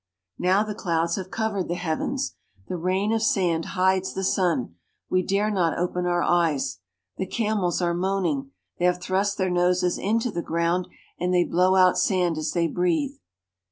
[0.39, 2.33] Now the clouds have covered the heavens.
[2.67, 4.73] The rain of sand hides the sun.
[5.11, 6.79] We dare not open our eyes.
[7.17, 10.87] The camels are moaning; they have thrust their noses into the ground,
[11.19, 13.13] and they blow out sand as they breathe.